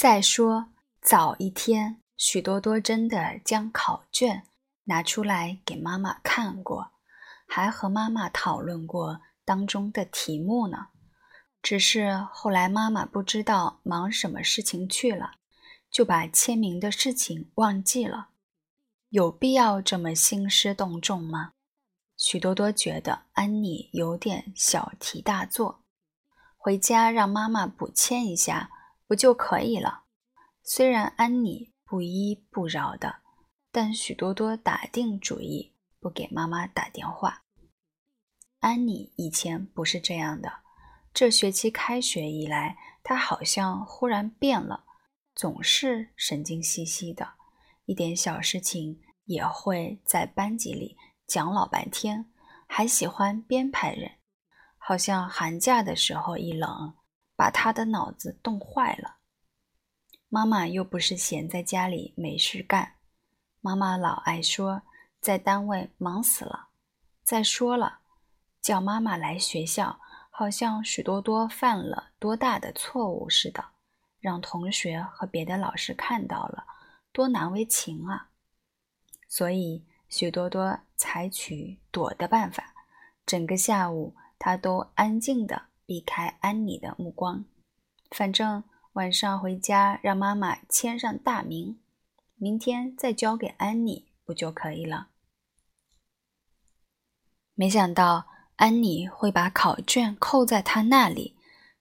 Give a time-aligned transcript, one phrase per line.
[0.00, 0.70] 再说，
[1.02, 4.44] 早一天，许多多真的将考卷
[4.84, 6.92] 拿出来给妈妈看过，
[7.46, 10.86] 还和妈妈讨论过当中的题目呢。
[11.60, 15.32] 只是后来妈妈不知道忙什么事情去了，
[15.90, 18.28] 就把签名的事情忘记了。
[19.10, 21.52] 有必要这么兴师动众吗？
[22.16, 25.82] 许多多觉得安妮有点小题大做，
[26.56, 28.70] 回家让妈妈补签一下。
[29.10, 30.04] 不就可以了？
[30.62, 33.22] 虽然安妮不依不饶的，
[33.72, 37.42] 但许多多打定主意不给妈妈打电话。
[38.60, 40.60] 安妮以前不是这样的，
[41.12, 44.84] 这学期开学以来，她好像忽然变了，
[45.34, 47.30] 总是神经兮兮的，
[47.86, 52.30] 一点小事情也会在班级里讲老半天，
[52.68, 54.12] 还喜欢编排人，
[54.78, 56.94] 好像寒假的时候一冷。
[57.40, 59.16] 把他的脑子冻坏了。
[60.28, 62.96] 妈妈又不是闲在家里没事干，
[63.62, 64.82] 妈妈老爱说
[65.22, 66.68] 在单位忙死了。
[67.22, 68.00] 再说了，
[68.60, 73.64] 叫妈妈来学校，好像许多多犯了多大的错误似的，
[74.18, 76.66] 让同学和别的老师看到了，
[77.10, 78.28] 多难为情啊！
[79.26, 82.74] 所以许多多采取躲的办法，
[83.24, 85.69] 整个下午他都安静的。
[85.90, 87.44] 避开安妮的目光，
[88.12, 91.80] 反正晚上回家让妈妈签上大名，
[92.36, 95.08] 明天再交给安妮不就可以了？
[97.54, 101.36] 没想到安妮会把考卷扣在他那里，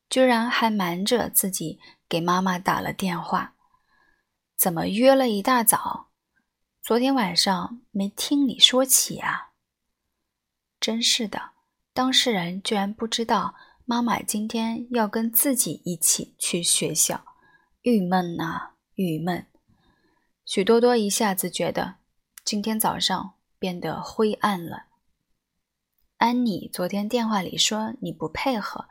[0.09, 3.53] 居然还瞒着自己给妈妈打了电话。
[4.57, 6.09] 怎么约了一大早？
[6.81, 9.51] 昨天晚上没听你说起啊？
[10.79, 11.51] 真是的，
[11.93, 13.53] 当事人居然不知道。
[13.89, 17.25] 妈妈今天要跟自己一起去学校，
[17.81, 19.47] 郁闷呐，郁闷。
[20.45, 21.95] 许多多一下子觉得
[22.45, 24.83] 今天早上变得灰暗了。
[26.17, 28.85] 安妮昨天电话里说你不配合，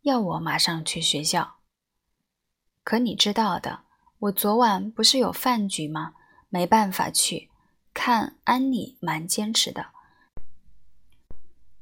[0.00, 1.56] 要我马上去学校。
[2.82, 3.80] 可你知道的，
[4.20, 6.14] 我昨晚不是有饭局吗？
[6.48, 7.50] 没办法去。
[7.92, 9.88] 看安妮蛮坚持的，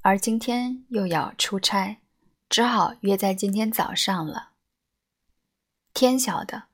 [0.02, 1.98] 而今天又要出差。
[2.48, 4.52] 只好约在今天早上了。
[5.92, 6.64] 天晓得，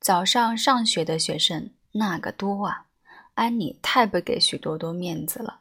[0.00, 2.86] 早上上学的学生那个多啊！
[3.34, 5.60] 安妮太不给许多多面子了。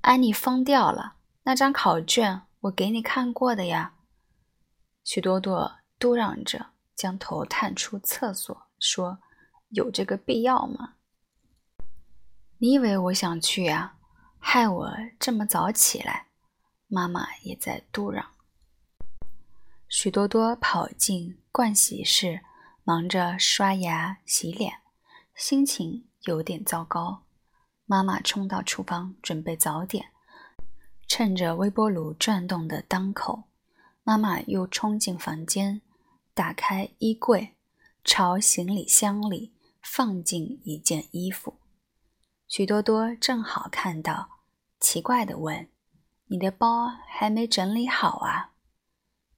[0.00, 3.94] 安妮疯掉了，那张考卷我给你看过的呀。
[5.04, 9.18] 许多多嘟嚷着，将头探出厕所，说
[9.70, 10.94] ：“有这个必要吗？
[12.56, 13.96] 你以为我想去呀？
[14.38, 16.27] 害我这么早起来。”
[16.88, 18.32] 妈妈也在嘟嚷。
[19.88, 22.40] 许多多跑进盥洗室，
[22.82, 24.80] 忙着刷牙洗脸，
[25.34, 27.22] 心情有点糟糕。
[27.86, 30.12] 妈妈冲到厨房准备早点，
[31.06, 33.44] 趁着微波炉转动的当口，
[34.02, 35.80] 妈妈又冲进房间，
[36.34, 37.56] 打开衣柜，
[38.04, 41.58] 朝行李箱里放进一件衣服。
[42.46, 44.42] 许多多正好看到，
[44.80, 45.68] 奇怪的问。
[46.30, 48.52] 你的包还没整理好啊？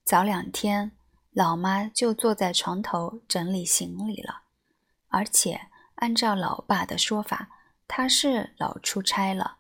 [0.03, 0.91] 早两天，
[1.31, 4.43] 老妈就坐在床头整理行李了。
[5.07, 7.49] 而且按照老爸的说法，
[7.87, 9.59] 他是老出差了，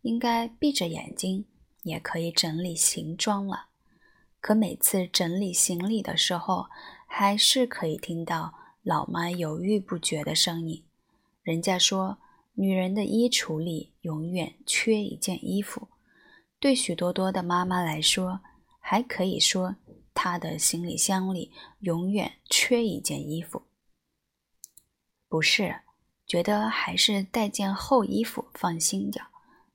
[0.00, 1.44] 应该闭着眼睛
[1.82, 3.66] 也可以整理行装了。
[4.40, 6.68] 可每次整理行李的时候，
[7.06, 10.82] 还是可以听到老妈犹豫不决的声音。
[11.42, 12.16] 人家说，
[12.54, 15.88] 女人的衣橱里永远缺一件衣服。
[16.60, 18.40] 对许多多的妈妈来说，
[18.78, 19.76] 还可以说
[20.12, 23.62] 她的行李箱里永远缺一件衣服。
[25.26, 25.80] 不是，
[26.26, 29.24] 觉得还是带件厚衣服放心点，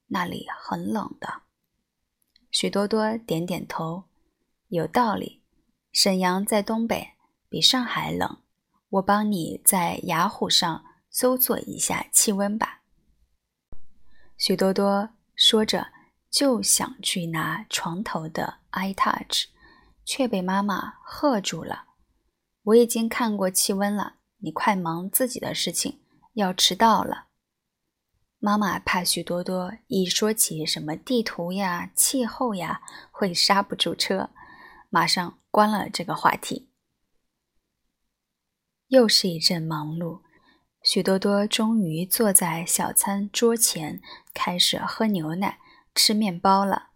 [0.09, 1.41] 那里很冷的。
[2.51, 4.03] 许多多点点头，
[4.67, 5.41] 有道理。
[5.91, 7.13] 沈阳在东北，
[7.49, 8.43] 比上海冷。
[8.89, 12.83] 我帮你在雅虎上搜索一下气温吧。
[14.37, 15.94] 许多多说着。
[16.35, 19.45] 就想去拿床头的 iTouch，
[20.03, 21.85] 却被妈妈喝住了。
[22.63, 26.01] 我已经看过气温了，你快忙自己的事情，
[26.33, 27.27] 要迟到了。
[28.37, 34.29] 妈妈怕许多多一说起什么地图呀、气候呀，会刹不住车，
[34.89, 36.69] 马上关了这个话题。
[38.89, 40.19] 又是一阵忙碌，
[40.83, 44.01] 许多多终于坐在小餐桌前，
[44.33, 45.59] 开始喝牛奶。
[45.95, 46.89] 吃面包了，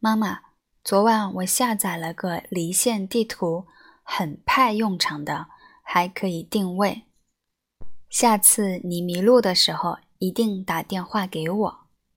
[0.00, 0.40] 妈妈。
[0.82, 3.66] 昨晚我下载了个离线地图，
[4.02, 5.48] 很派用场的，
[5.82, 7.02] 还可以定位。
[8.08, 11.79] 下次你迷路的时候，一定打电话给我。